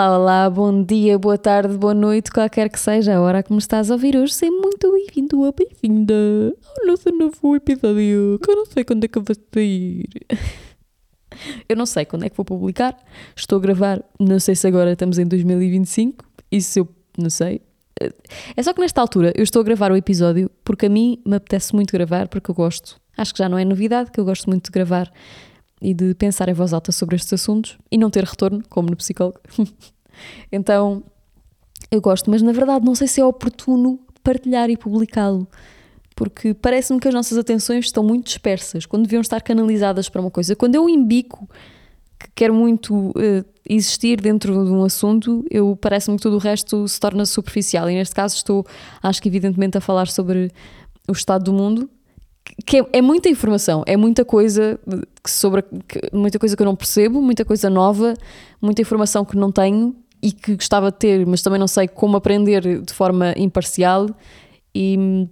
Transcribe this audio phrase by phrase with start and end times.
[0.00, 3.58] Olá, olá, bom dia, boa tarde, boa noite, qualquer que seja a hora que me
[3.58, 4.32] estás a ouvir hoje.
[4.32, 6.14] Seja muito bem-vindo ou bem-vinda
[6.78, 10.08] ao nosso novo episódio, que eu não sei quando é que vai sair.
[11.68, 12.96] Eu não sei quando é que vou publicar,
[13.36, 16.88] estou a gravar, não sei se agora estamos em 2025, isso eu
[17.18, 17.60] não sei.
[18.56, 21.36] É só que nesta altura eu estou a gravar o episódio porque a mim me
[21.36, 22.98] apetece muito gravar, porque eu gosto.
[23.18, 25.12] Acho que já não é novidade, que eu gosto muito de gravar
[25.80, 28.96] e de pensar em voz alta sobre estes assuntos e não ter retorno, como no
[28.96, 29.40] psicólogo.
[30.52, 31.02] então,
[31.90, 35.48] eu gosto, mas na verdade não sei se é oportuno partilhar e publicá-lo,
[36.14, 40.30] porque parece-me que as nossas atenções estão muito dispersas, quando deviam estar canalizadas para uma
[40.30, 40.54] coisa.
[40.54, 41.48] Quando eu embico
[42.18, 46.86] que quero muito uh, existir dentro de um assunto, eu parece-me que tudo o resto
[46.86, 47.88] se torna superficial.
[47.88, 48.66] E neste caso estou,
[49.02, 50.50] acho que evidentemente, a falar sobre
[51.08, 51.88] o estado do mundo,
[52.66, 54.78] que é, é, muita informação, é muita coisa
[55.26, 58.14] sobre que, muita coisa que eu não percebo, muita coisa nova,
[58.60, 62.16] muita informação que não tenho e que gostava de ter, mas também não sei como
[62.16, 64.08] aprender de forma imparcial
[64.74, 65.28] e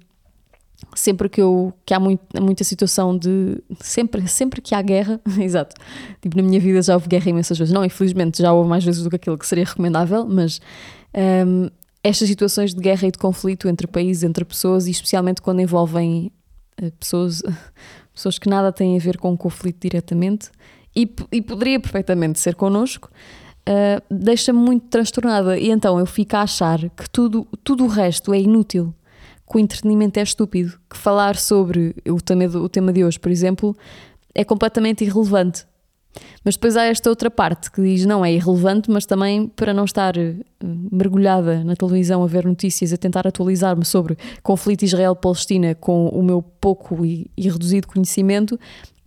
[0.95, 5.75] sempre que eu que há muito, muita situação de sempre sempre que há guerra, exato.
[6.21, 9.03] Tipo na minha vida já houve guerra imensas vezes, não, infelizmente já houve mais vezes
[9.03, 10.61] do que aquilo que seria recomendável, mas
[11.47, 11.69] um,
[12.03, 16.33] estas situações de guerra e de conflito entre países, entre pessoas e especialmente quando envolvem
[16.99, 17.43] pessoas,
[18.15, 20.51] pessoas que nada têm a ver com o conflito diretamente
[20.95, 23.11] e, e poderia perfeitamente ser connosco,
[23.69, 25.59] uh, deixa-me muito transtornada.
[25.59, 28.95] E então eu fico a achar que tudo, tudo o resto é inútil,
[29.49, 33.31] que o entretenimento é estúpido, que falar sobre o tema, o tema de hoje, por
[33.31, 33.77] exemplo,
[34.35, 35.67] é completamente irrelevante.
[36.45, 39.85] Mas depois há esta outra parte que diz não é irrelevante, mas também para não
[39.85, 40.45] estar uh,
[40.91, 46.43] mergulhada na televisão a ver notícias, a tentar atualizar-me sobre conflito Israel-Palestina com o meu
[46.43, 48.59] pouco e, e, reduzido conhecimento,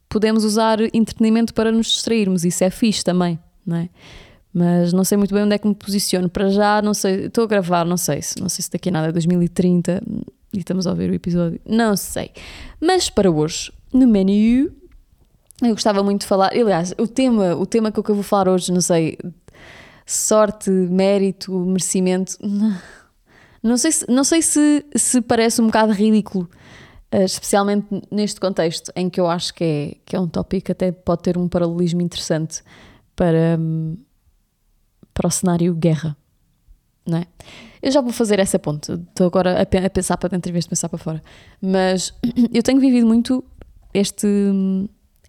[0.09, 2.43] podemos usar entretenimento para nos distrairmos.
[2.43, 3.89] Isso é fixe também, não é?
[4.53, 6.29] Mas não sei muito bem onde é que me posiciono.
[6.29, 8.91] Para já, não sei, estou a gravar, não sei se, não sei se daqui a
[8.91, 10.03] nada é 2030
[10.53, 12.31] e estamos a ouvir o episódio, não sei.
[12.79, 14.71] Mas para hoje, no menu
[15.61, 18.71] eu gostava muito de falar, aliás, o tema, o tema que eu vou falar hoje,
[18.71, 19.17] não sei,
[20.05, 22.37] sorte, mérito, merecimento,
[23.61, 26.49] não sei se, não sei se, se parece um bocado ridículo,
[27.11, 30.71] eh, especialmente neste contexto, em que eu acho que é, que é um tópico que
[30.71, 32.63] até pode ter um paralelismo interessante
[33.15, 33.59] para,
[35.13, 36.17] para o cenário guerra,
[37.05, 37.27] não é?
[37.81, 40.69] Eu já vou fazer essa ponte, estou agora a, pensar para dentro em vez de
[40.69, 41.21] pensar para fora,
[41.61, 42.13] mas
[42.53, 43.43] eu tenho vivido muito
[43.93, 44.27] este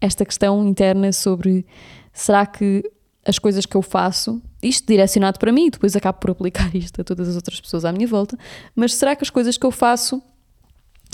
[0.02, 1.64] esta questão interna sobre
[2.12, 2.82] será que
[3.24, 7.04] as coisas que eu faço, isto direcionado para mim, depois acabo por aplicar isto a
[7.04, 8.36] todas as outras pessoas à minha volta,
[8.74, 10.20] mas será que as coisas que eu faço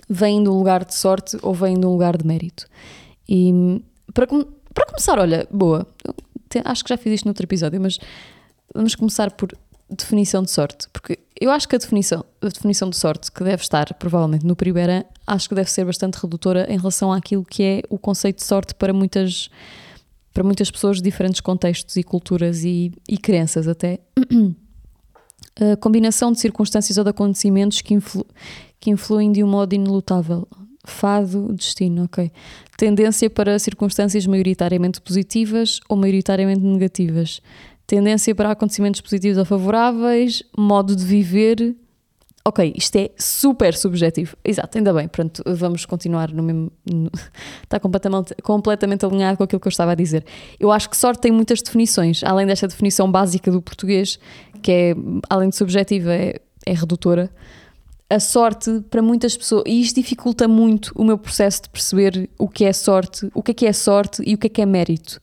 [0.09, 2.67] vêm de um lugar de sorte ou vêm de um lugar de mérito?
[3.29, 3.83] E
[4.15, 5.87] para, para começar, olha, boa,
[6.65, 7.99] acho que já fiz isto no outro episódio, mas
[8.75, 9.53] vamos começar por
[9.91, 13.63] definição de sorte, porque eu acho que a definição, a definição de sorte que deve
[13.63, 17.83] estar provavelmente no primeiro acho que deve ser bastante redutora em relação àquilo que é
[17.89, 19.49] o conceito de sorte para muitas
[20.33, 23.99] para muitas pessoas de diferentes contextos e culturas e, e crenças até.
[25.61, 28.25] A combinação de circunstâncias ou de acontecimentos que, influ,
[28.79, 30.47] que influem de um modo inelutável.
[30.85, 32.31] Fado, destino, ok.
[32.77, 37.41] Tendência para circunstâncias maioritariamente positivas ou maioritariamente negativas
[37.89, 41.75] tendência para acontecimentos positivos ou favoráveis, modo de viver.
[42.45, 44.37] Ok, isto é super subjetivo.
[44.45, 46.71] Exato, ainda bem, pronto, vamos continuar no mesmo.
[46.85, 47.11] No,
[47.65, 50.25] está completamente, completamente alinhado com aquilo que eu estava a dizer.
[50.61, 54.19] Eu acho que sorte tem muitas definições, além desta definição básica do português,
[54.63, 54.95] que é,
[55.29, 56.35] além de subjetiva, é,
[56.67, 57.31] é redutora.
[58.11, 62.49] A sorte, para muitas pessoas, e isto dificulta muito o meu processo de perceber o
[62.49, 64.67] que é sorte, o que é que é sorte e o que é que é
[64.67, 65.21] mérito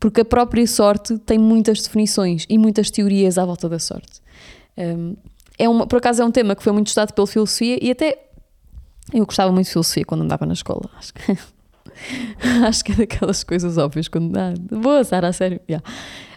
[0.00, 4.20] porque a própria sorte tem muitas definições e muitas teorias à volta da sorte.
[4.76, 5.14] Um,
[5.58, 8.18] é uma, por acaso é um tema que foi muito estudado pela filosofia e até
[9.12, 10.88] eu gostava muito de filosofia quando andava na escola.
[10.96, 11.38] Acho que,
[12.66, 14.34] acho que é daquelas coisas óbvias quando.
[14.36, 15.60] Ah, boa, Sara, a sério.
[15.68, 15.86] Yeah.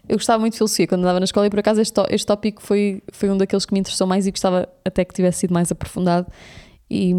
[0.10, 2.62] Eu gostava muito de filosofia quando andava na escola e por acaso este, este tópico
[2.62, 5.72] foi, foi um daqueles que me interessou mais e gostava até que tivesse sido mais
[5.72, 6.28] aprofundado.
[6.92, 7.14] E,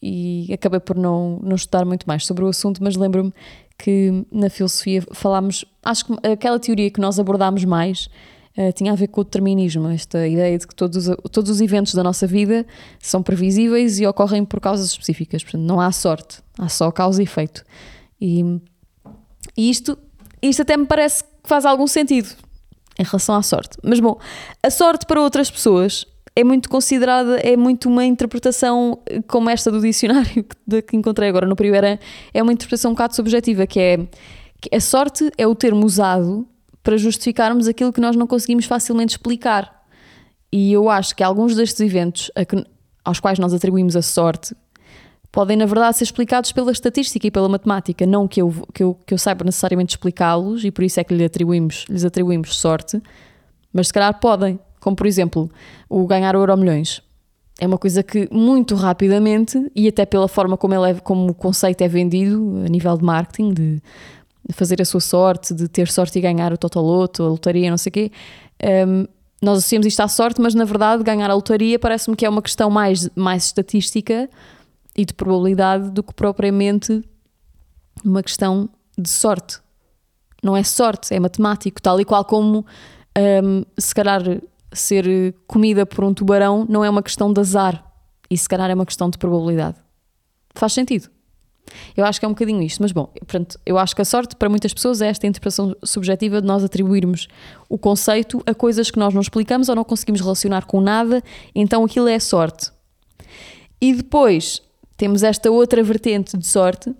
[0.00, 3.32] e acabei por não, não estudar muito mais sobre o assunto, mas lembro-me
[3.78, 8.08] que na filosofia falámos, acho que aquela teoria que nós abordámos mais
[8.56, 11.94] uh, tinha a ver com o determinismo, esta ideia de que todos, todos os eventos
[11.94, 12.66] da nossa vida
[12.98, 17.24] são previsíveis e ocorrem por causas específicas, portanto não há sorte, há só causa e
[17.24, 17.64] efeito.
[18.20, 18.42] E,
[19.56, 19.98] e isto,
[20.40, 22.28] isto até me parece que faz algum sentido
[22.98, 23.76] em relação à sorte.
[23.82, 24.18] Mas bom,
[24.62, 29.80] a sorte para outras pessoas é muito considerada, é muito uma interpretação como esta do
[29.80, 31.98] dicionário que, que encontrei agora no primeiro
[32.34, 34.06] é uma interpretação um bocado subjetiva, que é
[34.60, 36.46] que a sorte é o termo usado
[36.82, 39.84] para justificarmos aquilo que nós não conseguimos facilmente explicar.
[40.52, 42.64] E eu acho que alguns destes eventos que,
[43.04, 44.54] aos quais nós atribuímos a sorte
[45.32, 48.06] podem, na verdade, ser explicados pela estatística e pela matemática.
[48.06, 51.14] Não que eu, que eu, que eu saiba necessariamente explicá-los e por isso é que
[51.14, 53.02] lhe atribuímos, lhes atribuímos sorte,
[53.72, 54.58] mas se calhar podem.
[54.86, 55.50] Como, por exemplo,
[55.88, 57.02] o ganhar o Euro Milhões.
[57.58, 61.34] É uma coisa que muito rapidamente, e até pela forma como, ele é, como o
[61.34, 63.82] conceito é vendido a nível de marketing, de
[64.52, 67.90] fazer a sua sorte, de ter sorte e ganhar o Totoloto, a lotaria, não sei
[67.90, 68.12] o quê.
[68.86, 69.08] Um,
[69.42, 72.40] nós associamos isto à sorte, mas na verdade ganhar a lotaria parece-me que é uma
[72.40, 74.30] questão mais, mais estatística
[74.96, 77.02] e de probabilidade do que propriamente
[78.04, 79.58] uma questão de sorte.
[80.44, 82.64] Não é sorte, é matemático, tal e qual como
[83.16, 84.22] um, se calhar
[84.78, 87.84] ser comida por um tubarão não é uma questão de azar
[88.30, 89.76] e se calhar é uma questão de probabilidade.
[90.54, 91.10] Faz sentido.
[91.96, 94.36] Eu acho que é um bocadinho isto, mas bom, portanto, eu acho que a sorte
[94.36, 97.26] para muitas pessoas é esta interpretação subjetiva de nós atribuirmos
[97.68, 101.22] o conceito a coisas que nós não explicamos ou não conseguimos relacionar com nada,
[101.54, 102.70] então aquilo é sorte.
[103.80, 104.62] E depois
[104.96, 106.94] temos esta outra vertente de sorte,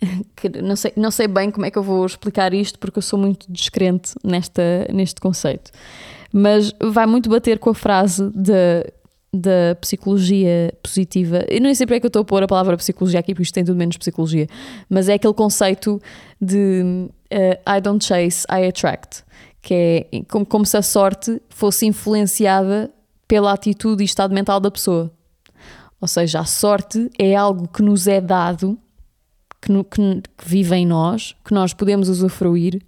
[0.36, 3.02] que não sei, não sei bem como é que eu vou explicar isto porque eu
[3.02, 5.70] sou muito descrente nesta, neste conceito,
[6.32, 8.84] mas vai muito bater com a frase de
[9.32, 11.44] da psicologia positiva.
[11.48, 13.42] Eu não sei porque é que eu estou a pôr a palavra psicologia aqui, porque
[13.42, 14.46] isto tem tudo menos psicologia,
[14.88, 16.00] mas é aquele conceito
[16.40, 19.22] de uh, I don't chase, I attract,
[19.60, 22.90] que é como, como se a sorte fosse influenciada
[23.26, 25.12] pela atitude e estado mental da pessoa.
[26.00, 28.78] Ou seja, a sorte é algo que nos é dado,
[29.60, 30.00] que, no, que,
[30.38, 32.80] que vive em nós, que nós podemos usufruir,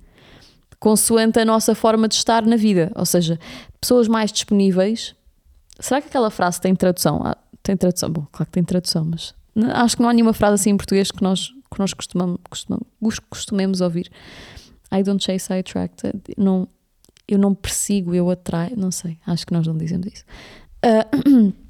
[0.81, 2.91] consoante a nossa forma de estar na vida.
[2.97, 3.38] Ou seja,
[3.81, 5.15] pessoas mais disponíveis
[5.81, 7.23] Será que aquela frase tem tradução?
[7.25, 9.35] Ah, tem tradução, bom, claro que tem tradução, mas
[9.75, 13.19] acho que não há nenhuma frase assim em português que nós, que nós costumamos, costumamos,
[13.31, 14.11] costumemos ouvir.
[14.93, 16.03] I don't chase, I attract.
[16.37, 16.69] Não,
[17.27, 18.77] eu não persigo, eu atraio.
[18.77, 20.25] Não sei, acho que nós não dizemos isso.
[20.85, 21.53] Uh,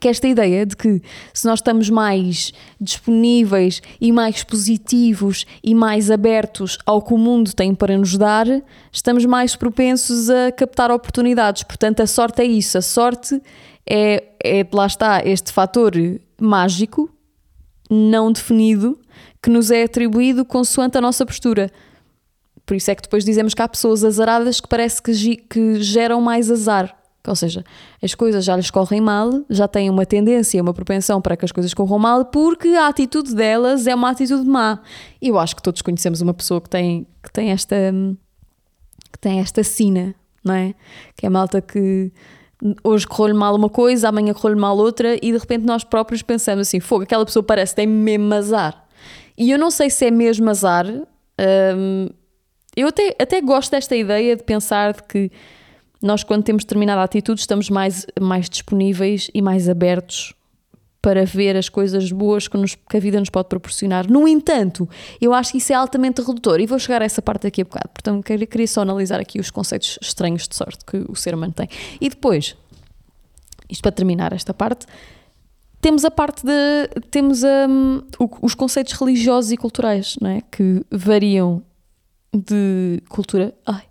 [0.00, 1.02] que esta ideia de que
[1.32, 7.52] se nós estamos mais disponíveis e mais positivos e mais abertos ao que o mundo
[7.54, 8.46] tem para nos dar,
[8.92, 11.62] estamos mais propensos a captar oportunidades.
[11.62, 12.78] Portanto, a sorte é isso.
[12.78, 13.40] A sorte
[13.88, 15.92] é, é lá está, este fator
[16.40, 17.10] mágico,
[17.90, 18.98] não definido,
[19.42, 21.70] que nos é atribuído consoante a nossa postura.
[22.66, 26.20] Por isso é que depois dizemos que há pessoas azaradas que parece que, que geram
[26.20, 26.97] mais azar.
[27.28, 27.64] Ou seja,
[28.02, 31.52] as coisas já lhes correm mal, já têm uma tendência, uma propensão para que as
[31.52, 34.80] coisas corram mal, porque a atitude delas é uma atitude má.
[35.20, 37.76] E eu acho que todos conhecemos uma pessoa que tem, que tem esta
[39.12, 40.14] que tem esta sina,
[40.44, 40.74] não é?
[41.16, 42.12] Que é malta que
[42.82, 46.68] hoje correu-lhe mal uma coisa, amanhã correu-lhe mal outra, e de repente nós próprios pensamos
[46.68, 48.86] assim: fogo, aquela pessoa parece tem mesmo azar.
[49.36, 50.86] E eu não sei se é mesmo azar.
[50.86, 52.08] Hum,
[52.76, 55.30] eu até, até gosto desta ideia de pensar de que
[56.00, 60.34] nós, quando temos determinada atitude, estamos mais, mais disponíveis e mais abertos
[61.00, 64.10] para ver as coisas boas que, nos, que, a vida nos pode proporcionar.
[64.10, 64.88] No entanto,
[65.20, 67.64] eu acho que isso é altamente redutor e vou chegar a essa parte daqui a
[67.64, 67.88] bocado.
[67.88, 71.68] Portanto, queria, só analisar aqui os conceitos estranhos de sorte que o ser humano tem.
[72.00, 72.56] E depois,
[73.70, 74.86] isto para terminar esta parte,
[75.80, 76.88] temos a parte de.
[77.10, 78.02] temos um,
[78.42, 80.42] os conceitos religiosos e culturais, não é?
[80.50, 81.62] Que variam
[82.34, 83.54] de cultura.
[83.64, 83.87] Ai,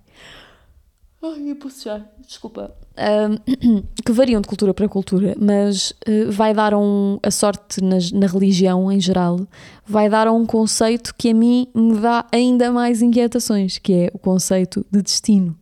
[1.35, 2.75] Ai, já, desculpa.
[4.05, 8.25] Que variam de cultura para cultura, mas uh, vai dar um, a sorte nas, na
[8.25, 9.39] religião em geral,
[9.85, 14.11] vai dar a um conceito que a mim me dá ainda mais inquietações, que é
[14.13, 15.57] o conceito de destino.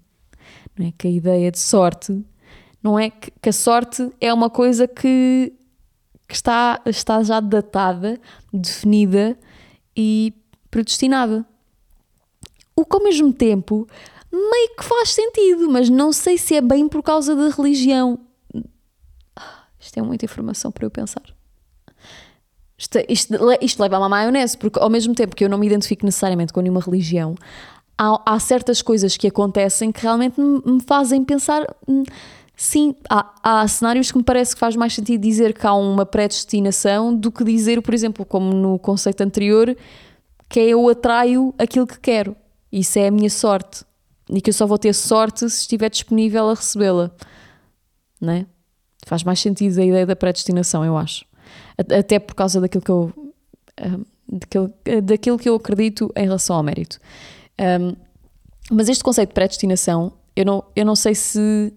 [0.77, 0.93] Não é?
[0.97, 2.23] Que a ideia de sorte,
[2.81, 5.53] não é que, que a sorte é uma coisa que,
[6.27, 8.19] que está, está já datada,
[8.53, 9.37] definida
[9.97, 10.33] e
[10.69, 11.45] predestinada.
[12.75, 13.87] O que ao mesmo tempo
[14.35, 18.19] meio que faz sentido, mas não sei se é bem por causa da religião.
[19.79, 21.23] Isto é muita informação para eu pensar.
[22.77, 25.67] Isto, isto, isto leva a uma maionese, porque ao mesmo tempo que eu não me
[25.67, 27.35] identifico necessariamente com nenhuma religião,
[27.97, 31.65] há, há certas coisas que acontecem que realmente me, me fazem pensar.
[31.87, 32.03] Hum,
[32.55, 36.05] sim, há, há, cenários que me parece que faz mais sentido dizer que há uma
[36.05, 39.75] predestinação do que dizer, por exemplo, como no conceito anterior,
[40.49, 42.35] que é eu atraio aquilo que quero.
[42.71, 43.85] Isso é a minha sorte
[44.29, 47.11] e que eu só vou ter sorte se estiver disponível a recebê-la.
[48.19, 48.45] Não é?
[49.05, 51.25] Faz mais sentido a ideia da predestinação, eu acho.
[51.77, 53.33] Até por causa daquilo que eu,
[54.27, 56.99] daquilo, daquilo que eu acredito em relação ao mérito.
[57.59, 57.95] Um,
[58.71, 61.73] mas este conceito de predestinação, eu não, eu não sei se.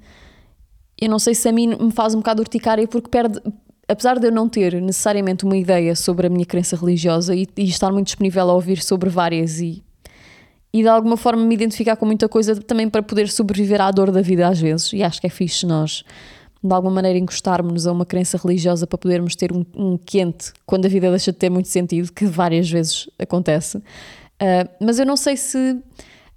[1.01, 3.41] Eu não sei se a mim me faz um bocado urticária porque perde.
[3.87, 7.65] Apesar de eu não ter necessariamente uma ideia sobre a minha crença religiosa e, e
[7.65, 9.83] estar muito disponível a ouvir sobre várias e
[10.73, 14.11] e de alguma forma me identificar com muita coisa também para poder sobreviver à dor
[14.11, 14.93] da vida às vezes.
[14.93, 16.05] E acho que é fixe nós,
[16.63, 20.87] de alguma maneira, encostarmos a uma crença religiosa para podermos ter um, um quente quando
[20.87, 23.79] a vida deixa de ter muito sentido, que várias vezes acontece.
[23.79, 25.79] Uh, mas eu não sei se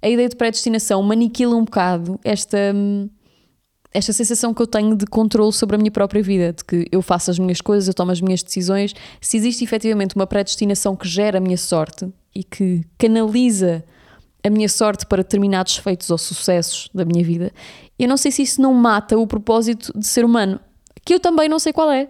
[0.00, 2.58] a ideia de predestinação me aniquila um bocado esta.
[3.92, 7.02] esta sensação que eu tenho de controle sobre a minha própria vida, de que eu
[7.02, 11.06] faço as minhas coisas, eu tomo as minhas decisões, se existe efetivamente uma predestinação que
[11.06, 13.84] gera a minha sorte e que canaliza
[14.44, 17.52] a minha sorte para determinados feitos ou sucessos da minha vida,
[17.98, 20.58] eu não sei se isso não mata o propósito de ser humano,
[21.04, 22.08] que eu também não sei qual é.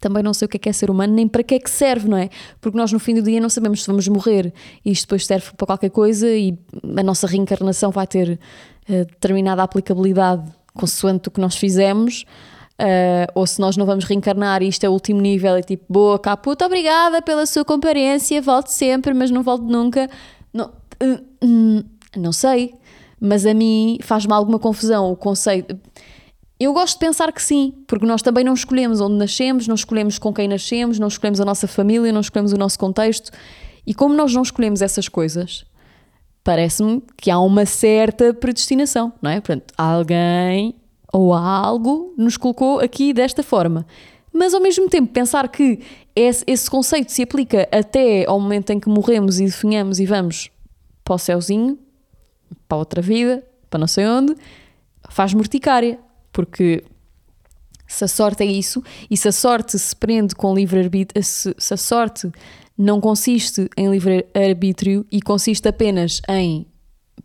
[0.00, 1.70] Também não sei o que é, que é ser humano, nem para que é que
[1.70, 2.30] serve, não é?
[2.58, 5.52] Porque nós no fim do dia não sabemos se vamos morrer e isto depois serve
[5.54, 6.58] para qualquer coisa e
[6.96, 8.40] a nossa reencarnação vai ter
[8.88, 12.24] uh, determinada aplicabilidade consoante o que nós fizemos.
[12.80, 15.84] Uh, ou se nós não vamos reencarnar e isto é o último nível, é tipo,
[15.86, 20.08] boa, caputa, obrigada pela sua comparência, volte sempre, mas não volte nunca.
[21.00, 21.84] Não, uh,
[22.16, 22.74] não sei,
[23.20, 25.78] mas a mim faz-me alguma confusão o conceito.
[26.58, 30.18] Eu gosto de pensar que sim, porque nós também não escolhemos onde nascemos, não escolhemos
[30.18, 33.30] com quem nascemos, não escolhemos a nossa família, não escolhemos o nosso contexto.
[33.86, 35.64] E como nós não escolhemos essas coisas,
[36.44, 39.40] parece-me que há uma certa predestinação, não é?
[39.40, 40.74] Portanto, alguém
[41.12, 43.86] ou algo nos colocou aqui desta forma.
[44.32, 45.80] Mas ao mesmo tempo, pensar que
[46.14, 50.50] esse, esse conceito se aplica até ao momento em que morremos e definhamos e vamos
[51.10, 51.76] para o céuzinho,
[52.68, 54.36] para outra vida, para não sei onde,
[55.08, 55.98] faz morticária.
[56.32, 56.84] Porque
[57.84, 61.74] se a sorte é isso, e se a sorte se prende com livre-arbítrio, se, se
[61.74, 62.30] a sorte
[62.78, 66.64] não consiste em livre-arbítrio e consiste apenas em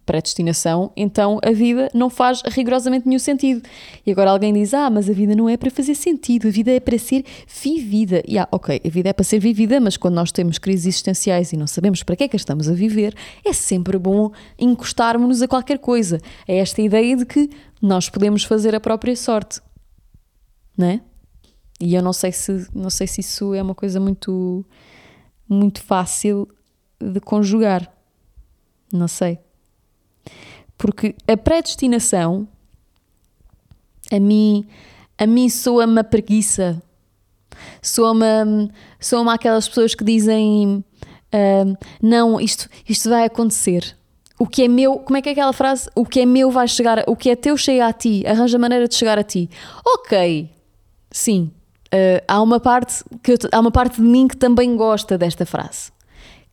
[0.06, 3.62] predestinação, então a vida não faz rigorosamente nenhum sentido.
[4.06, 6.72] E agora alguém diz: Ah, mas a vida não é para fazer sentido, a vida
[6.72, 8.24] é para ser vivida.
[8.28, 11.54] E ah, ok, a vida é para ser vivida, mas quando nós temos crises existenciais
[11.54, 15.48] e não sabemos para que é que estamos a viver, é sempre bom encostarmos-nos a
[15.48, 16.20] qualquer coisa.
[16.48, 17.50] É esta ideia de que
[17.82, 19.62] nós podemos fazer a própria sorte,
[20.78, 21.02] não é?
[21.80, 24.66] E eu não sei se, não sei se isso é uma coisa muito,
[25.48, 26.48] muito fácil
[27.00, 27.92] de conjugar.
[28.92, 29.40] Não sei.
[30.78, 32.48] Porque a predestinação,
[34.12, 34.68] a mim,
[35.18, 36.82] a mim soa-me a preguiça.
[37.82, 40.84] Soa-me soa aquelas pessoas que dizem
[41.34, 43.96] uh, não, isto, isto vai acontecer.
[44.38, 45.90] O que é meu, como é que é aquela frase?
[45.96, 48.88] O que é meu vai chegar, o que é teu chega a ti, arranja maneira
[48.88, 49.50] de chegar a ti.
[49.86, 50.50] Ok,
[51.10, 51.52] sim,
[51.94, 55.95] uh, há, uma parte que há uma parte de mim que também gosta desta frase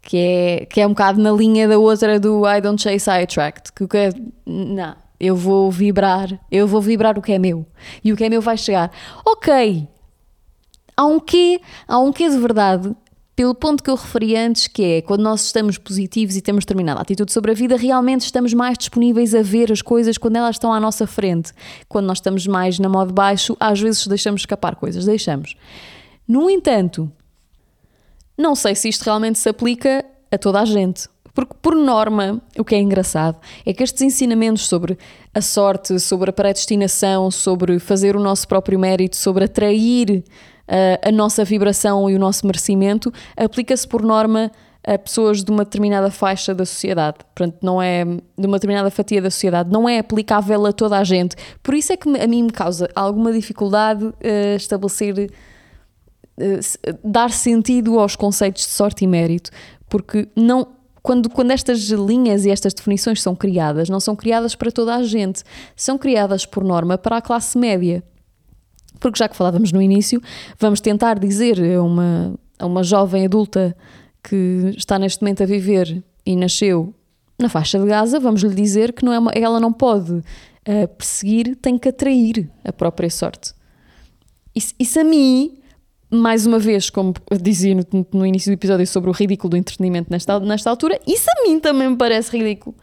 [0.03, 3.23] que é, que é um bocado na linha da outra do I don't chase, I
[3.23, 3.73] attract.
[3.73, 4.11] Que o que é,
[4.45, 7.65] não, eu vou vibrar, eu vou vibrar o que é meu.
[8.03, 8.91] E o que é meu vai chegar.
[9.25, 9.89] Ok,
[10.97, 12.95] há um quê, há um quê de verdade,
[13.35, 17.01] pelo ponto que eu referi antes, que é quando nós estamos positivos e temos determinada
[17.01, 20.73] atitude sobre a vida, realmente estamos mais disponíveis a ver as coisas quando elas estão
[20.73, 21.53] à nossa frente.
[21.89, 25.55] Quando nós estamos mais na modo baixo, às vezes deixamos escapar coisas, deixamos.
[26.27, 27.11] No entanto,
[28.37, 31.09] não sei se isto realmente se aplica a toda a gente.
[31.35, 34.99] Porque, por norma, o que é engraçado é que estes ensinamentos sobre
[35.35, 40.23] a sorte, sobre a predestinação, sobre fazer o nosso próprio mérito, sobre atrair
[40.69, 44.51] uh, a nossa vibração e o nosso merecimento, aplica-se por norma
[44.85, 47.19] a pessoas de uma determinada faixa da sociedade.
[47.35, 51.05] Portanto, não é de uma determinada fatia da sociedade, não é aplicável a toda a
[51.05, 51.37] gente.
[51.63, 55.31] Por isso é que a mim me causa alguma dificuldade uh, estabelecer
[57.05, 59.51] dar sentido aos conceitos de sorte e mérito,
[59.89, 60.67] porque não
[61.03, 65.03] quando, quando estas linhas e estas definições são criadas, não são criadas para toda a
[65.03, 65.43] gente,
[65.75, 68.05] são criadas por norma para a classe média.
[69.01, 70.23] Porque já que falávamos no início,
[70.61, 73.77] vamos tentar dizer a uma, a uma jovem adulta
[74.23, 76.95] que está neste momento a viver e nasceu
[77.37, 80.89] na faixa de Gaza, vamos lhe dizer que não é uma, ela não pode uh,
[80.97, 83.53] perseguir, tem que atrair a própria sorte.
[84.55, 85.59] Isso, isso a mim
[86.13, 90.11] mais uma vez, como dizia no, no, início do episódio sobre o ridículo do entretenimento
[90.11, 92.77] nesta, nesta altura, isso a mim também me parece ridículo.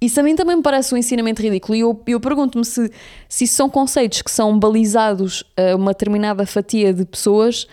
[0.00, 1.76] Isso a mim também me parece um ensinamento ridículo.
[1.76, 2.90] E eu, eu pergunto-me se,
[3.28, 7.66] se isso são conceitos que são balizados a uma determinada fatia de pessoas,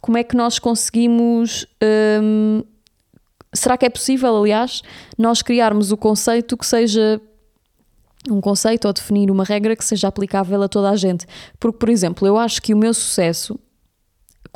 [0.00, 1.64] como é que nós conseguimos.
[2.20, 2.64] Hum,
[3.54, 4.82] será que é possível, aliás,
[5.16, 7.20] nós criarmos o conceito que seja
[8.28, 11.26] um conceito ou definir uma regra que seja aplicável a toda a gente.
[11.60, 13.58] Porque, por exemplo, eu acho que o meu sucesso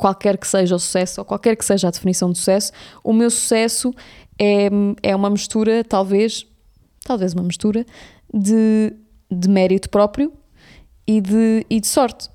[0.03, 3.29] qualquer que seja o sucesso, ou qualquer que seja a definição de sucesso, o meu
[3.29, 3.95] sucesso
[4.37, 4.69] é,
[5.01, 6.45] é uma mistura, talvez,
[7.05, 7.85] talvez uma mistura,
[8.33, 8.91] de,
[9.31, 10.33] de mérito próprio
[11.07, 12.29] e de, e de sorte.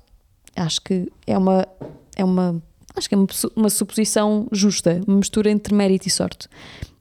[0.55, 1.67] Acho que é uma,
[2.15, 2.59] é uma,
[2.95, 6.49] acho que é uma, uma suposição justa, uma mistura entre mérito e sorte.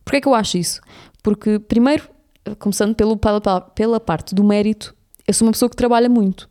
[0.04, 0.82] Porquê é que eu acho isso?
[1.22, 2.10] Porque, primeiro,
[2.58, 3.40] começando pelo, pela,
[3.74, 4.94] pela parte do mérito,
[5.26, 6.46] eu sou uma pessoa que trabalha muito.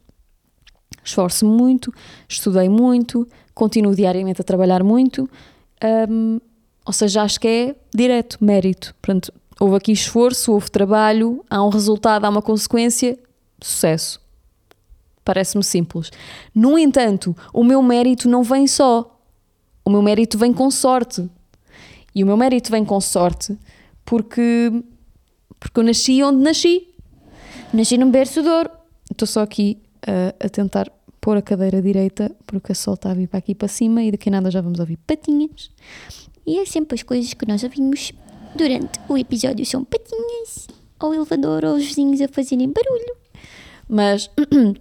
[1.07, 1.93] Esforço muito,
[2.27, 5.29] estudei muito, continuo diariamente a trabalhar muito,
[6.09, 6.39] um,
[6.85, 8.93] ou seja, acho que é direto, mérito.
[9.01, 13.17] Portanto, houve aqui esforço, houve trabalho, há um resultado, há uma consequência,
[13.61, 14.19] sucesso.
[15.23, 16.11] Parece-me simples.
[16.53, 19.17] No entanto, o meu mérito não vem só.
[19.85, 21.29] O meu mérito vem com sorte.
[22.13, 23.57] E o meu mérito vem com sorte
[24.05, 24.71] porque,
[25.57, 26.87] porque eu nasci onde nasci.
[27.73, 28.69] Nasci num berço de ouro.
[29.11, 33.13] Estou só aqui uh, a tentar pôr a cadeira direita porque a sol está a
[33.13, 35.71] vir para aqui para cima e daqui a nada já vamos ouvir patinhas.
[36.45, 38.13] E é sempre as coisas que nós ouvimos
[38.55, 40.67] durante o episódio são patinhas,
[41.00, 43.15] ou elevador, ou os vizinhos a fazerem barulho.
[43.88, 44.29] Mas,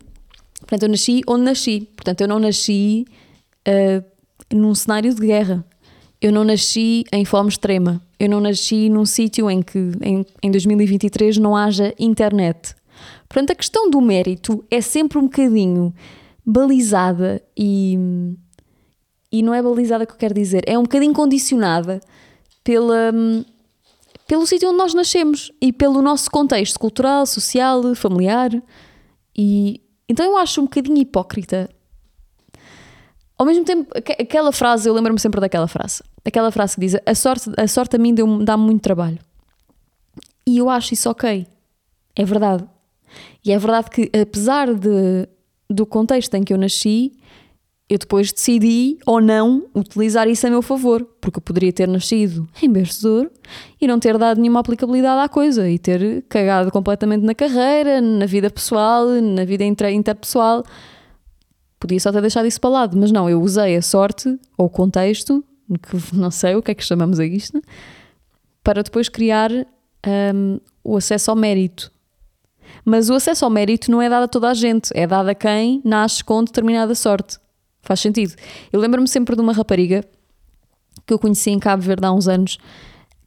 [0.61, 1.89] portanto, eu nasci onde nasci.
[1.95, 3.05] Portanto, eu não nasci
[3.69, 4.05] uh,
[4.55, 5.65] num cenário de guerra.
[6.21, 8.01] Eu não nasci em fome extrema.
[8.19, 12.75] Eu não nasci num sítio em que em, em 2023 não haja internet.
[13.29, 15.95] Portanto, a questão do mérito é sempre um bocadinho
[16.47, 17.99] balizada e.
[19.33, 22.01] E não é balizada que eu quero dizer, é um bocadinho condicionada
[22.63, 23.13] pela,
[24.27, 28.51] pelo sítio onde nós nascemos e pelo nosso contexto cultural, social, familiar.
[29.37, 31.69] E então eu acho um bocadinho hipócrita.
[33.37, 36.03] Ao mesmo tempo, aquela frase, eu lembro-me sempre daquela frase.
[36.25, 39.19] Aquela frase que diz: A sorte, a sorte a mim dá-me muito trabalho.
[40.47, 41.47] E eu acho isso ok.
[42.15, 42.65] É verdade.
[43.45, 45.29] E é verdade que, apesar de,
[45.69, 47.13] do contexto em que eu nasci,
[47.89, 52.49] eu depois decidi ou não utilizar isso a meu favor, porque eu poderia ter nascido
[52.61, 53.31] em berço
[53.81, 58.27] e não ter dado nenhuma aplicabilidade à coisa e ter cagado completamente na carreira, na
[58.27, 60.65] vida pessoal, na vida interpessoal.
[61.79, 64.71] Podia só ter deixado isso para lado, mas não, eu usei a sorte ou o
[64.71, 65.45] contexto,
[65.83, 67.63] que não sei o que é que chamamos a isto,
[68.65, 71.93] para depois criar um, o acesso ao mérito.
[72.85, 75.35] Mas o acesso ao mérito não é dado a toda a gente, é dado a
[75.35, 77.39] quem nasce com determinada sorte.
[77.83, 78.35] Faz sentido.
[78.73, 80.05] Eu lembro-me sempre de uma rapariga
[81.07, 82.59] que eu conheci em Cabo Verde há uns anos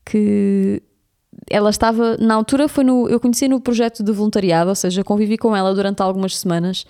[0.04, 0.82] que
[1.49, 5.38] ela estava, na altura foi no, eu conheci no projeto de voluntariado, ou seja, convivi
[5.38, 6.86] com ela durante algumas semanas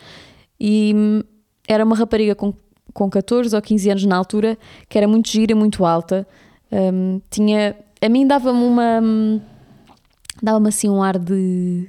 [0.60, 1.24] e
[1.68, 2.54] era uma rapariga com,
[2.94, 4.58] com 14 ou 15 anos na altura,
[4.88, 6.28] que era muito gira, muito alta,
[6.72, 9.02] um, tinha, a mim dava-me uma,
[10.42, 11.88] dava-me assim um ar de,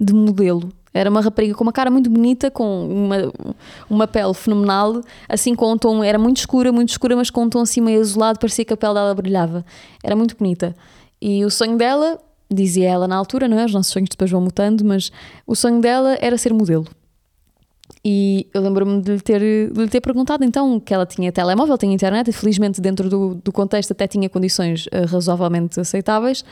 [0.00, 3.32] de modelo, era uma rapariga com uma cara muito bonita, com uma,
[3.88, 7.48] uma pele fenomenal, assim com um tom, era muito escura, muito escura, mas com um
[7.48, 9.64] tom assim meio azulado, parecia que a pele dela brilhava.
[10.02, 10.74] Era muito bonita.
[11.20, 12.18] E o sonho dela,
[12.50, 13.64] dizia ela na altura, não é?
[13.64, 15.12] Os nossos sonhos depois vão mutando, mas
[15.46, 16.86] o sonho dela era ser modelo.
[18.04, 21.76] E eu lembro-me de, lhe ter, de lhe ter perguntado então que ela tinha telemóvel,
[21.76, 26.42] tinha internet, e felizmente dentro do, do contexto até tinha condições uh, razoavelmente aceitáveis.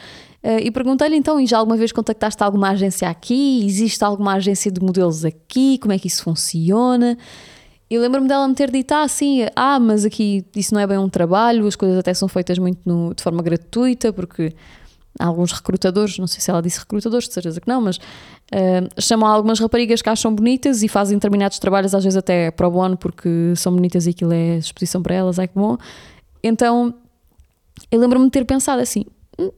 [0.42, 3.64] Uh, e perguntei-lhe então: e já alguma vez contactaste alguma agência aqui?
[3.64, 5.78] Existe alguma agência de modelos aqui?
[5.78, 7.16] Como é que isso funciona?
[7.88, 10.98] Eu lembro-me dela me ter dito ah, sim, ah, mas aqui isso não é bem
[10.98, 14.52] um trabalho, as coisas até são feitas muito no, de forma gratuita, porque
[15.18, 17.98] alguns recrutadores, não sei se ela disse recrutadores, de certeza que não, mas
[18.52, 22.70] uh, chamam algumas raparigas que acham bonitas e fazem determinados trabalhos, às vezes até pro
[22.70, 25.76] bono, porque são bonitas e aquilo é exposição para elas, ai que bom.
[26.42, 26.94] Então
[27.90, 29.04] eu lembro-me de ter pensado assim:
[29.38, 29.50] hum,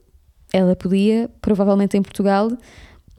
[0.51, 2.51] ela podia, provavelmente em Portugal.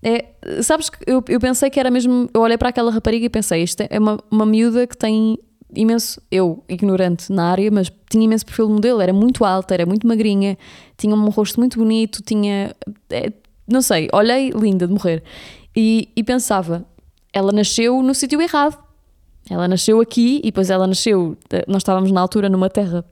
[0.02, 0.24] É,
[0.62, 2.28] sabes que eu, eu pensei que era mesmo.
[2.32, 5.38] Eu olhei para aquela rapariga e pensei: isto é uma, uma miúda que tem
[5.74, 9.86] imenso, eu, ignorante na área, mas tinha imenso perfil de modelo, era muito alta, era
[9.86, 10.58] muito magrinha,
[10.96, 12.74] tinha um rosto muito bonito, tinha.
[13.10, 13.32] É,
[13.68, 15.22] não sei, olhei linda de morrer.
[15.76, 16.84] E, e pensava,
[17.32, 18.78] ela nasceu no sítio errado.
[19.48, 21.36] Ela nasceu aqui e depois ela nasceu.
[21.66, 23.04] Nós estávamos na altura numa terra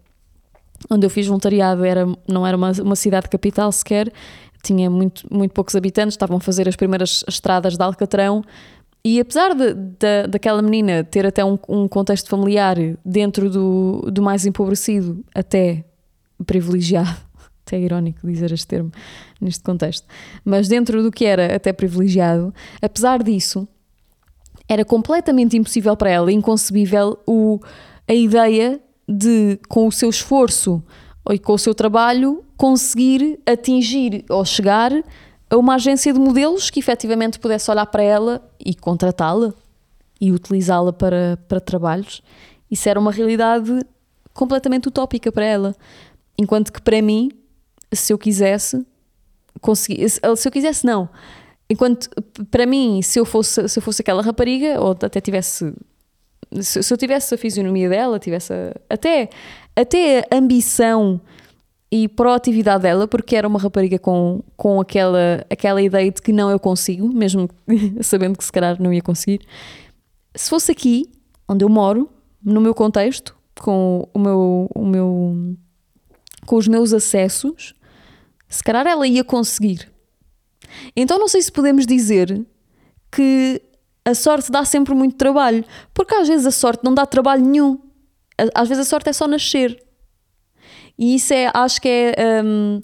[0.88, 4.12] onde eu fiz voluntariado, era, não era uma, uma cidade capital sequer,
[4.62, 8.44] tinha muito, muito poucos habitantes, estavam a fazer as primeiras estradas de Alcatrão
[9.04, 14.22] e apesar de, de, daquela menina ter até um, um, contexto familiar dentro do, do
[14.22, 15.84] mais empobrecido, até
[16.44, 17.16] privilegiado,
[17.66, 18.92] até irónico dizer este termo
[19.40, 20.06] neste contexto,
[20.44, 23.66] mas dentro do que era até privilegiado, apesar disso,
[24.68, 27.58] era completamente impossível para ela, inconcebível, o,
[28.06, 30.82] a ideia de, com o seu esforço
[31.30, 34.92] e com o seu trabalho, conseguir atingir ou chegar
[35.50, 39.54] a uma agência de modelos que efetivamente pudesse olhar para ela e contratá-la
[40.20, 42.22] e utilizá-la para, para trabalhos.
[42.70, 43.80] Isso era uma realidade
[44.34, 45.74] completamente utópica para ela.
[46.36, 47.30] Enquanto que para mim,
[47.92, 48.84] se eu quisesse,
[49.60, 51.08] conseguir, se eu quisesse, não.
[51.70, 52.08] Enquanto
[52.50, 55.72] para mim, se eu fosse, se eu fosse aquela rapariga, ou até tivesse.
[56.60, 59.28] Se, se eu tivesse a fisionomia dela, tivesse a, até,
[59.76, 61.20] até a ambição
[61.90, 66.50] e proatividade dela, porque era uma rapariga com, com aquela, aquela ideia de que não
[66.50, 67.48] eu consigo, mesmo
[68.00, 69.40] sabendo que se calhar não ia conseguir.
[70.34, 71.10] Se fosse aqui,
[71.46, 72.08] onde eu moro,
[72.42, 75.56] no meu contexto, com o meu, o meu
[76.46, 77.74] com os meus acessos,
[78.48, 79.90] se calhar ela ia conseguir.
[80.96, 82.46] Então não sei se podemos dizer
[83.10, 83.62] que
[84.04, 87.78] a sorte dá sempre muito trabalho, porque às vezes a sorte não dá trabalho nenhum.
[88.54, 89.82] Às vezes a sorte é só nascer.
[90.98, 92.82] E isso é, acho que é um,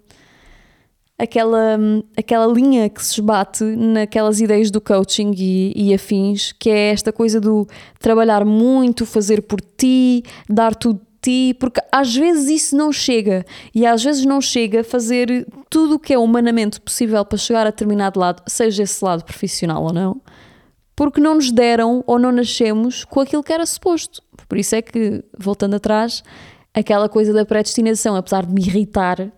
[1.19, 1.79] aquela,
[2.17, 7.13] aquela linha que se esbate naquelas ideias do coaching e, e afins, que é esta
[7.13, 7.67] coisa do
[7.99, 13.87] trabalhar muito, fazer por ti, dar tudo ti, porque às vezes isso não chega e
[13.87, 17.71] às vezes não chega a fazer tudo o que é humanamente possível para chegar a
[17.71, 20.21] determinado lado, seja esse lado profissional ou não,
[20.95, 24.23] porque não nos deram ou não nascemos com aquilo que era suposto.
[24.47, 26.23] Por isso é que, voltando atrás,
[26.75, 29.33] aquela coisa da predestinação, apesar de me irritar,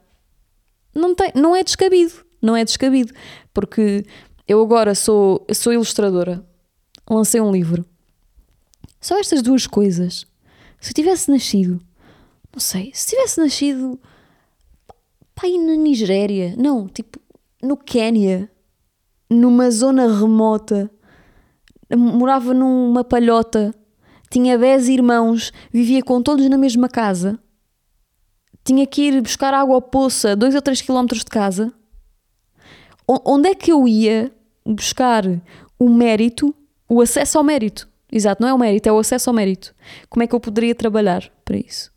[0.95, 2.27] não, tem, não é descabido.
[2.43, 3.15] Não é descabido.
[3.55, 4.05] Porque
[4.49, 6.45] eu agora sou, sou ilustradora,
[7.09, 7.85] lancei um livro.
[9.01, 10.27] Só estas duas coisas.
[10.87, 11.81] Se eu tivesse nascido,
[12.53, 13.99] não sei, se tivesse nascido
[15.35, 17.19] pai na Nigéria, não, tipo
[17.61, 18.49] no Quénia,
[19.29, 20.89] numa zona remota,
[21.93, 23.75] morava numa palhota
[24.31, 27.37] tinha 10 irmãos, vivia com todos na mesma casa,
[28.65, 31.73] tinha que ir buscar água ao poço a 2 ou 3 quilómetros de casa.
[33.09, 34.33] Onde é que eu ia
[34.65, 35.25] buscar
[35.81, 36.55] o mérito,
[36.89, 37.89] o acesso ao mérito?
[38.11, 39.75] Exato, não é o mérito, é o acesso ao mérito.
[40.09, 41.93] Como é que eu poderia trabalhar para isso?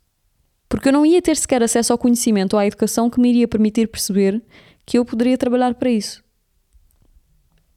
[0.68, 3.48] Porque eu não ia ter sequer acesso ao conhecimento ou à educação que me iria
[3.48, 4.42] permitir perceber
[4.86, 6.22] que eu poderia trabalhar para isso.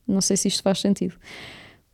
[0.07, 1.15] Não sei se isto faz sentido.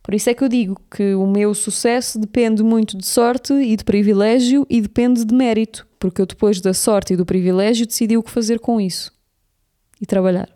[0.02, 3.76] Por isso é que eu digo que o meu sucesso depende muito de sorte e
[3.76, 8.16] de privilégio e depende de mérito, porque eu depois da sorte e do privilégio decidi
[8.16, 9.12] o que fazer com isso
[10.00, 10.48] e trabalhar.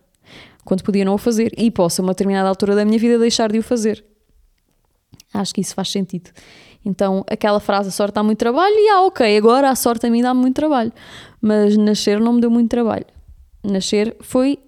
[0.64, 3.52] Quando podia não o fazer e posso a uma determinada altura da minha vida deixar
[3.52, 4.04] de o fazer.
[5.34, 6.30] Acho que isso faz sentido.
[6.84, 10.10] Então, aquela frase, a sorte dá muito trabalho, e ah, ok, agora a sorte a
[10.10, 10.92] mim dá muito trabalho.
[11.40, 13.06] Mas nascer não me deu muito trabalho.
[13.62, 14.58] Nascer foi,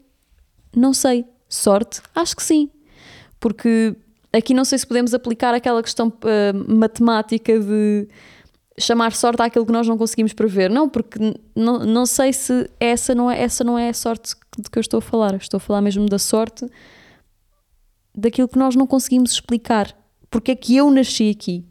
[0.75, 2.03] não sei, sorte?
[2.15, 2.71] Acho que sim.
[3.39, 3.95] Porque
[4.37, 8.07] Aqui não sei se podemos aplicar aquela questão uh, matemática de
[8.79, 10.69] chamar sorte àquilo que nós não conseguimos prever.
[10.69, 11.19] Não, porque
[11.55, 14.83] não, não sei se essa não, é, essa não é a sorte de que eu
[14.83, 15.35] estou a falar.
[15.37, 16.67] estou a falar mesmo da sorte
[18.15, 19.97] daquilo que nós não conseguimos explicar.
[20.37, 21.65] Porque é que eu nasci aqui?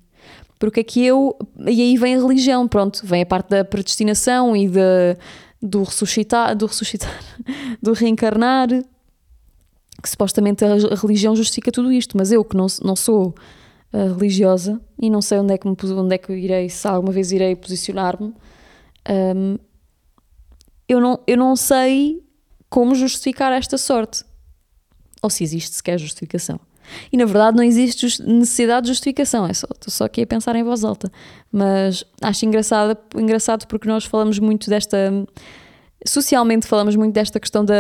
[0.57, 1.37] Porque é que eu.
[1.67, 5.15] E aí vem a religião, pronto, vem a parte da predestinação e de,
[5.61, 7.15] do ressuscitar, do ressuscitar,
[7.79, 8.69] do reencarnar
[10.01, 13.35] que supostamente a religião justifica tudo isto, mas eu que não, não sou
[13.93, 16.87] uh, religiosa e não sei onde é que, me, onde é que eu irei, se
[16.87, 18.33] alguma vez irei posicionar-me,
[19.07, 19.59] um,
[20.89, 22.23] eu, não, eu não sei
[22.67, 24.25] como justificar esta sorte.
[25.21, 26.59] Ou se existe sequer justificação.
[27.11, 30.55] E na verdade não existe necessidade de justificação, é só, estou só aqui a pensar
[30.55, 31.11] em voz alta.
[31.51, 35.11] Mas acho engraçado, engraçado porque nós falamos muito desta
[36.07, 37.73] Socialmente falamos muito desta questão da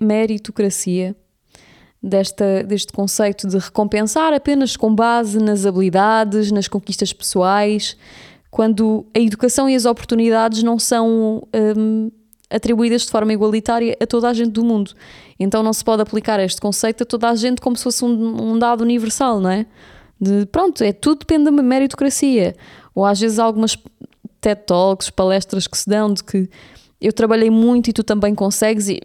[0.00, 1.16] meritocracia,
[2.00, 7.96] desta, deste conceito de recompensar apenas com base nas habilidades, nas conquistas pessoais,
[8.52, 12.10] quando a educação e as oportunidades não são um,
[12.50, 14.92] atribuídas de forma igualitária a toda a gente do mundo.
[15.38, 18.52] Então não se pode aplicar este conceito a toda a gente como se fosse um,
[18.52, 19.66] um dado universal, não é?
[20.20, 22.54] De, pronto, é tudo depende da meritocracia.
[22.94, 23.76] Ou às vezes algumas
[24.40, 26.48] TED Talks, palestras que se dão de que
[27.00, 29.00] eu trabalhei muito e tu também consegues e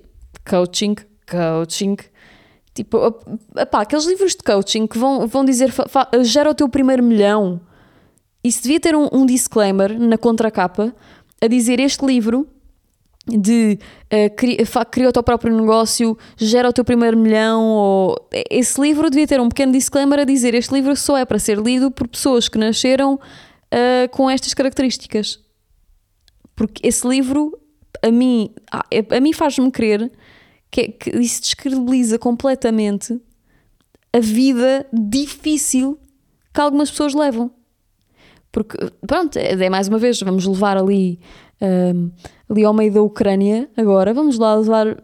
[0.47, 0.95] coaching,
[1.29, 1.97] coaching.
[2.73, 2.97] Tipo,
[3.59, 5.73] opá, aqueles livros de coaching que vão, vão dizer
[6.21, 7.59] gera o teu primeiro milhão.
[8.43, 10.95] Isso devia ter um, um disclaimer na contracapa
[11.41, 12.47] a dizer este livro
[13.27, 19.09] de uh, cria, o teu próprio negócio, gera o teu primeiro milhão, ou esse livro
[19.09, 22.07] devia ter um pequeno disclaimer a dizer este livro só é para ser lido por
[22.07, 25.39] pessoas que nasceram uh, com estas características.
[26.55, 27.57] Porque esse livro
[28.01, 28.53] a mim,
[29.15, 30.11] a mim faz-me crer
[30.69, 33.19] que, que isso descredibiliza completamente
[34.13, 35.99] a vida difícil
[36.53, 37.51] que algumas pessoas levam.
[38.51, 41.19] Porque, pronto, é, é mais uma vez, vamos levar ali,
[41.61, 42.11] um,
[42.49, 44.97] ali ao meio da Ucrânia agora, vamos lá levar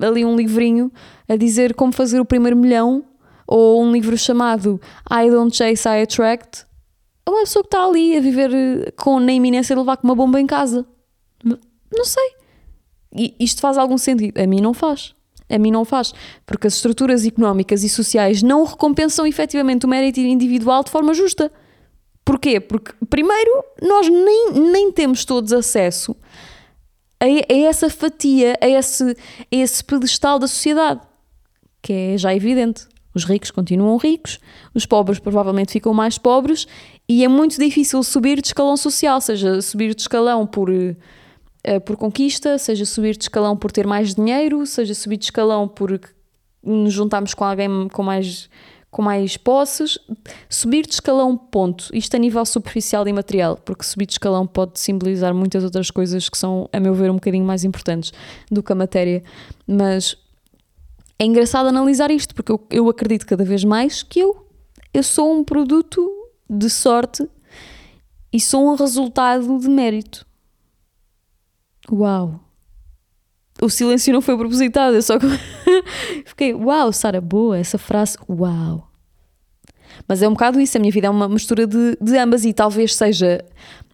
[0.00, 0.90] ali um livrinho
[1.28, 3.04] a dizer como fazer o primeiro milhão,
[3.46, 6.64] ou um livro chamado I Don't Chase, I Attract.
[7.26, 10.08] É uma pessoa que está ali a viver eh, com, na iminência de levar com
[10.08, 10.86] uma bomba em casa.
[11.44, 12.30] Não sei.
[13.14, 14.40] E isto faz algum sentido?
[14.40, 15.14] A mim não faz.
[15.50, 16.14] A mim não faz.
[16.46, 21.52] Porque as estruturas económicas e sociais não recompensam efetivamente o mérito individual de forma justa.
[22.24, 22.60] Porquê?
[22.60, 26.16] Porque, primeiro, nós nem, nem temos todos acesso
[27.22, 29.16] a, a essa fatia, a esse, a
[29.50, 31.00] esse pedestal da sociedade,
[31.80, 32.86] que é já evidente.
[33.14, 34.38] Os ricos continuam ricos,
[34.74, 36.66] os pobres provavelmente ficam mais pobres
[37.06, 41.96] e é muito difícil subir de escalão social, seja subir de escalão por, uh, por
[41.96, 46.00] conquista, seja subir de escalão por ter mais dinheiro, seja subir de escalão por
[46.62, 48.48] nos juntarmos com alguém com mais,
[48.92, 49.98] com mais posses.
[50.48, 51.88] Subir de escalão, ponto.
[51.94, 56.28] Isto a nível superficial e material, porque subir de escalão pode simbolizar muitas outras coisas
[56.28, 58.12] que são, a meu ver, um bocadinho mais importantes
[58.50, 59.24] do que a matéria.
[59.66, 60.16] Mas
[61.18, 64.46] é engraçado analisar isto, porque eu, eu acredito cada vez mais que eu,
[64.92, 66.06] eu sou um produto
[66.48, 67.26] de sorte
[68.30, 70.26] e sou um resultado de mérito.
[71.90, 72.40] Uau!
[73.62, 75.14] O silêncio não foi propositado, eu só
[76.26, 78.90] fiquei, uau, Sara, boa, essa frase, uau.
[80.08, 82.52] Mas é um bocado isso, a minha vida é uma mistura de, de ambas e
[82.52, 83.44] talvez seja,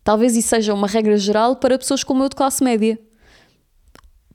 [0.03, 2.99] talvez isso seja uma regra geral para pessoas como eu de classe média.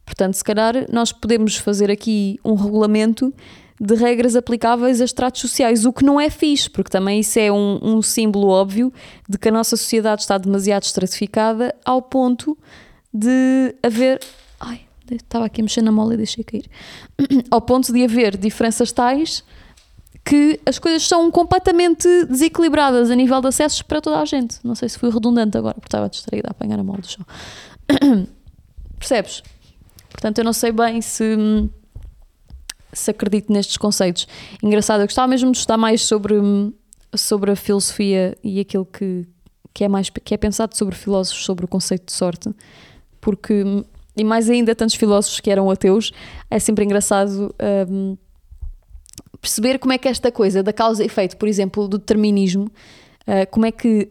[0.06, 3.34] Portanto, se calhar nós podemos fazer aqui um regulamento
[3.82, 7.52] de regras aplicáveis a estratos sociais, o que não é fixe, porque também isso é
[7.52, 8.93] um, um símbolo óbvio
[9.28, 12.56] de que a nossa sociedade está demasiado estratificada ao ponto
[13.12, 14.19] de haver.
[14.60, 16.70] Ai, estava aqui a mexer na mola e deixei cair.
[17.52, 19.44] ao ponto de haver diferenças tais
[20.26, 24.58] que as coisas são completamente desequilibradas a nível de acessos para toda a gente.
[24.63, 27.26] Não sei se fui redundante agora, porque estava distraída a apanhar a mola do chão.
[28.98, 29.44] Percebes?
[30.10, 31.36] Portanto, eu não sei bem se,
[32.94, 34.28] se acredito nestes conceitos.
[34.62, 36.36] Engraçado, eu gostava mesmo de estudar mais sobre,
[37.13, 39.28] sobre a filosofia e aquilo que,
[39.74, 42.50] que, é mais, que é pensado sobre filósofos, sobre o conceito de sorte,
[43.20, 43.84] porque,
[44.15, 46.12] e mais ainda tantos filósofos que eram ateus,
[46.49, 47.54] é sempre engraçado
[47.89, 48.17] um,
[49.41, 53.49] perceber como é que esta coisa da causa e efeito, por exemplo, do determinismo, uh,
[53.52, 54.10] como é que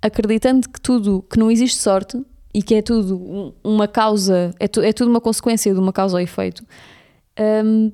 [0.00, 4.80] acreditando que tudo, que não existe sorte, e que é tudo uma causa, é, tu,
[4.80, 6.64] é tudo uma consequência de uma causa ou efeito,
[7.64, 7.92] um,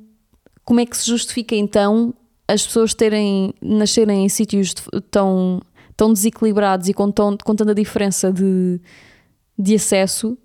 [0.64, 2.14] como é que se justifica então
[2.48, 4.74] as pessoas terem, nascerem em sítios
[5.10, 5.60] tão,
[5.96, 8.80] tão desequilibrados e com, tão, com tanta diferença de,
[9.58, 10.38] de acesso?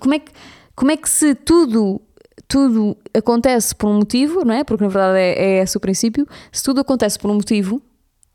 [0.00, 0.32] Como é, que,
[0.74, 2.00] como é que se tudo
[2.48, 4.64] tudo acontece por um motivo, não é?
[4.64, 6.26] Porque na verdade é, é esse o princípio.
[6.50, 7.80] Se tudo acontece por um motivo,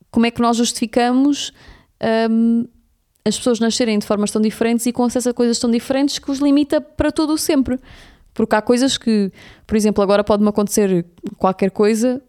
[0.09, 1.51] como é que nós justificamos
[2.29, 2.65] um,
[3.25, 6.31] as pessoas nascerem de formas tão diferentes e com acesso a coisas tão diferentes que
[6.31, 7.77] os limita para todo o sempre.
[8.33, 9.31] Porque há coisas que,
[9.65, 11.05] por exemplo, agora pode-me acontecer
[11.37, 12.21] qualquer coisa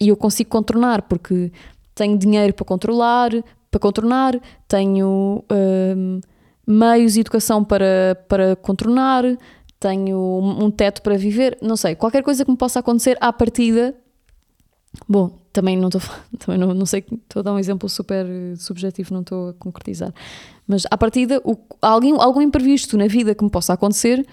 [0.00, 1.52] e eu consigo contornar porque
[1.94, 3.30] tenho dinheiro para controlar,
[3.70, 5.44] para contornar, tenho
[5.96, 6.20] hum,
[6.66, 9.24] meios e educação para, para contornar,
[9.78, 13.94] tenho um teto para viver, não sei, qualquer coisa que me possa acontecer à partida.
[15.08, 16.00] Bom, também não estou
[16.38, 18.26] também não, não sei, estou a dar um exemplo super
[18.56, 20.12] subjetivo, não estou a concretizar.
[20.66, 24.26] Mas à partida, o, algum, algum imprevisto na vida que me possa acontecer,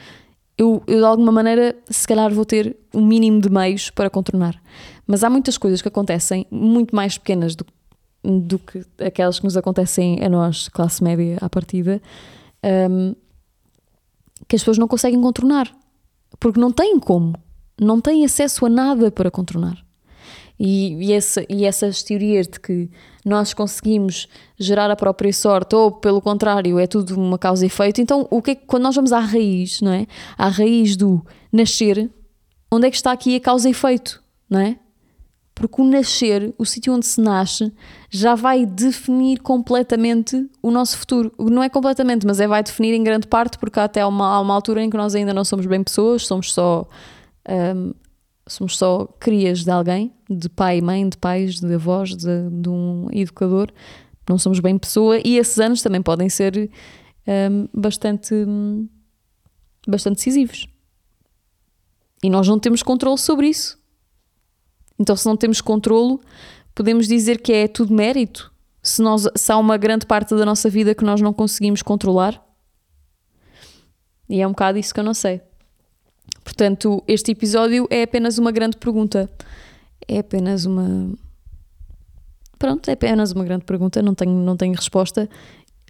[0.58, 4.60] eu, eu de alguma maneira, se calhar vou ter um mínimo de meios para contornar.
[5.06, 7.66] Mas há muitas coisas que acontecem muito mais pequenas do,
[8.24, 12.02] do que aquelas que nos acontecem a nós, classe média, à partida,
[12.90, 13.16] um,
[14.48, 15.72] que as pessoas não conseguem contornar.
[16.40, 17.34] Porque não têm como.
[17.80, 19.84] Não têm acesso a nada para contornar.
[20.60, 22.90] E, e, essa, e essas teorias de que
[23.26, 28.00] nós conseguimos gerar a própria sorte, ou pelo contrário, é tudo uma causa e efeito.
[28.00, 30.06] Então, o que é, quando nós vamos à raiz, não é?
[30.38, 32.10] À raiz do nascer,
[32.72, 34.78] onde é que está aqui a causa e efeito, não é?
[35.64, 37.72] Porque o nascer, o sítio onde se nasce,
[38.10, 41.32] já vai definir completamente o nosso futuro.
[41.40, 44.42] Não é completamente, mas é vai definir em grande parte, porque há até uma, há
[44.42, 46.86] uma altura em que nós ainda não somos bem pessoas, somos só
[47.48, 47.94] um,
[48.46, 52.68] somos só crias de alguém, de pai e mãe, de pais, de avós, de, de
[52.68, 53.72] um educador,
[54.28, 56.70] não somos bem pessoa e esses anos também podem ser
[57.26, 58.36] um, bastante,
[59.88, 60.68] bastante decisivos.
[62.22, 63.82] E nós não temos controle sobre isso.
[65.00, 66.20] Então, se não temos controle,
[66.76, 68.52] podemos dizer que é tudo mérito.
[68.82, 72.44] Se, nós, se há uma grande parte da nossa vida que nós não conseguimos controlar.
[74.30, 75.42] E é um bocado isso que eu não sei.
[76.44, 79.30] Portanto, este episódio é apenas uma grande pergunta.
[80.08, 81.12] É apenas uma.
[82.60, 85.30] Pronto, é apenas uma grande pergunta, não tenho, não tenho resposta.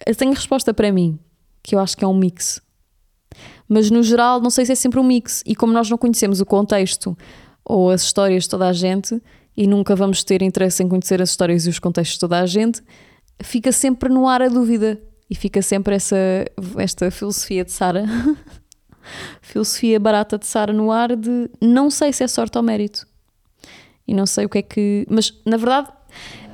[0.06, 1.20] Eu tenho resposta para mim,
[1.62, 2.62] que eu acho que é um mix.
[3.68, 5.44] Mas no geral, não sei se é sempre um mix.
[5.46, 7.18] E como nós não conhecemos o contexto
[7.66, 9.22] ou as histórias de toda a gente,
[9.56, 12.46] e nunca vamos ter interesse em conhecer as histórias e os contextos de toda a
[12.46, 12.82] gente,
[13.42, 15.02] fica sempre no ar a dúvida.
[15.30, 16.16] E fica sempre essa,
[16.78, 18.06] esta filosofia de Sara
[19.42, 23.08] filosofia barata de Sara no ar de não sei se é sorte ou mérito.
[24.08, 25.08] E não sei o que é que.
[25.10, 25.90] Mas, na verdade,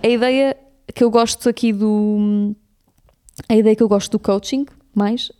[0.03, 0.55] a ideia
[0.93, 2.55] que eu gosto aqui do.
[3.47, 5.31] A ideia que eu gosto do coaching, mais,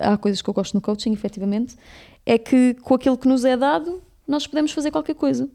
[0.00, 1.76] há coisas que eu gosto no coaching, efetivamente,
[2.26, 5.48] é que com aquilo que nos é dado, nós podemos fazer qualquer coisa.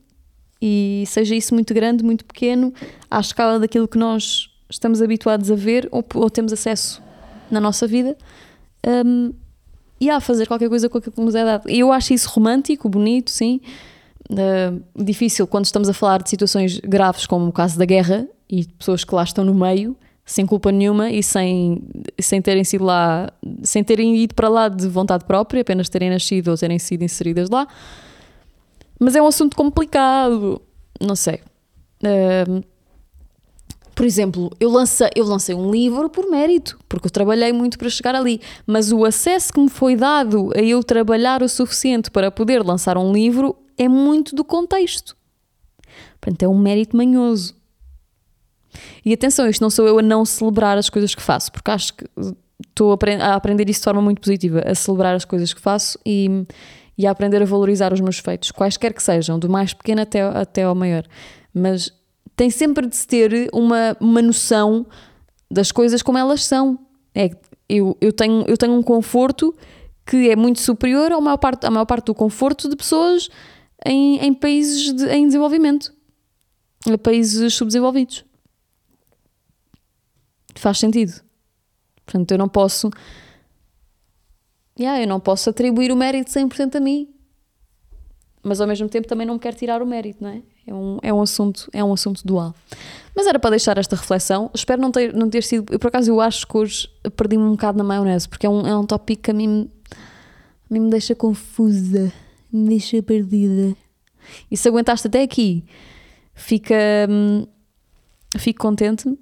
[0.61, 2.73] E seja isso muito grande, muito pequeno,
[3.09, 7.01] à escala daquilo que nós estamos habituados a ver ou, ou temos acesso
[7.49, 8.17] na nossa vida,
[9.05, 9.31] um,
[9.99, 11.69] e a fazer qualquer coisa com aquilo que nos é dado.
[11.69, 13.61] Eu acho isso romântico, bonito, sim.
[14.29, 18.65] Uh, difícil quando estamos a falar de situações graves, como o caso da guerra e
[18.65, 21.83] pessoas que lá estão no meio, sem culpa nenhuma e sem,
[22.19, 26.49] sem terem sido lá, sem terem ido para lá de vontade própria, apenas terem nascido
[26.49, 27.67] ou terem sido inseridas lá.
[28.99, 30.62] Mas é um assunto complicado,
[31.01, 31.41] não sei.
[32.03, 32.63] Uh,
[33.95, 37.89] por exemplo, eu lancei, eu lancei um livro por mérito, porque eu trabalhei muito para
[37.89, 42.29] chegar ali, mas o acesso que me foi dado a eu trabalhar o suficiente para
[42.29, 45.15] poder lançar um livro é muito do contexto.
[46.19, 47.55] Portanto, é um mérito manhoso.
[49.05, 51.93] E atenção, isto não sou eu a não celebrar as coisas que faço, porque acho
[51.93, 52.05] que
[52.67, 56.45] estou a aprender isso de forma muito positiva, a celebrar as coisas que faço e,
[56.97, 60.21] e a aprender a valorizar os meus feitos, quaisquer que sejam, do mais pequeno até,
[60.21, 61.05] até ao maior.
[61.53, 61.91] Mas
[62.36, 64.86] tem sempre de se ter uma, uma noção
[65.49, 66.79] das coisas como elas são.
[67.13, 67.29] É,
[67.67, 69.55] eu, eu, tenho, eu tenho um conforto
[70.05, 73.29] que é muito superior à maior parte, à maior parte do conforto de pessoas
[73.86, 75.93] em, em países de, em desenvolvimento,
[76.91, 78.23] a países subdesenvolvidos.
[80.55, 81.21] Faz sentido.
[82.05, 82.89] Portanto, eu não posso.
[84.77, 87.09] Yeah, eu não posso atribuir o mérito 100% a mim.
[88.43, 90.41] Mas ao mesmo tempo também não me quero tirar o mérito, não é?
[90.67, 92.53] É um, é um, assunto, é um assunto dual.
[93.15, 94.51] Mas era para deixar esta reflexão.
[94.53, 95.71] Espero não ter, não ter sido.
[95.71, 98.67] Eu, por acaso, eu acho que hoje perdi-me um bocado na maionese, porque é um,
[98.67, 102.11] é um tópico que a mim, a mim me deixa confusa,
[102.51, 103.75] me deixa perdida.
[104.49, 105.63] E se aguentaste até aqui,
[106.33, 106.75] fica.
[107.09, 107.47] Hum,
[108.38, 109.17] fico contente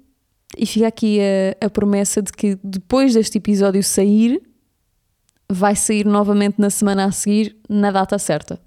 [0.56, 4.40] e fica aqui a, a promessa de que depois deste episódio sair,
[5.48, 8.60] vai sair novamente na semana a seguir, na data certa.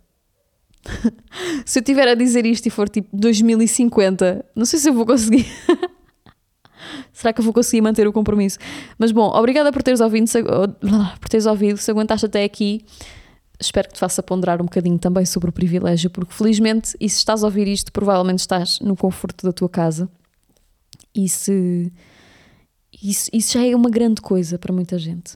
[1.66, 5.06] se eu tiver a dizer isto e for tipo 2050, não sei se eu vou
[5.06, 5.46] conseguir.
[7.12, 8.60] Será que eu vou conseguir manter o compromisso?
[8.98, 10.42] Mas bom, obrigada por teres ouvido, se,
[11.20, 12.86] por teres ouvido, se aguentaste até aqui.
[13.60, 17.18] Espero que te faça ponderar um bocadinho também sobre o privilégio, porque felizmente, e se
[17.18, 20.08] estás a ouvir isto, provavelmente estás no conforto da tua casa.
[21.13, 21.92] E se,
[23.02, 25.36] isso, isso já é uma grande coisa para muita gente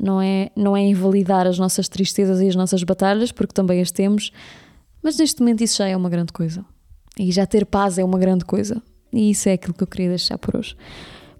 [0.00, 3.90] não é, não é invalidar as nossas tristezas e as nossas batalhas, porque também as
[3.90, 4.30] temos,
[5.02, 6.64] mas neste momento isso já é uma grande coisa.
[7.18, 8.80] E já ter paz é uma grande coisa.
[9.12, 10.76] E isso é aquilo que eu queria deixar por hoje.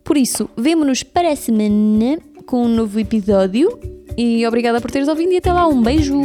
[0.02, 3.78] Por isso, vemo-nos para a semana com um novo episódio.
[4.16, 5.68] E obrigada por teres ouvido e até lá.
[5.68, 6.18] Um beijo!